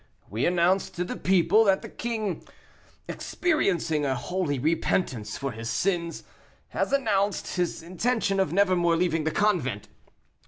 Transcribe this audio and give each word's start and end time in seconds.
We 0.31 0.47
announced 0.47 0.95
to 0.95 1.03
the 1.03 1.15
people 1.15 1.63
that 1.65 1.83
the 1.83 1.87
king, 1.87 2.43
experiencing 3.07 4.03
a 4.03 4.15
holy 4.15 4.57
repentance 4.57 5.37
for 5.37 5.51
his 5.51 5.69
sins, 5.69 6.23
has 6.69 6.91
announced 6.91 7.55
his 7.57 7.83
intention 7.83 8.39
of 8.39 8.51
never 8.51 8.75
more 8.75 8.95
leaving 8.97 9.25
the 9.25 9.29
convent. 9.31 9.89